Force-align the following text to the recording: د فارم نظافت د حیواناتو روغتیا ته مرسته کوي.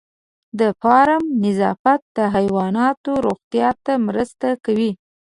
د 0.59 0.61
فارم 0.81 1.23
نظافت 1.43 2.01
د 2.17 2.17
حیواناتو 2.35 3.11
روغتیا 3.27 3.69
ته 3.85 3.93
مرسته 4.07 4.47
کوي. 4.65 4.91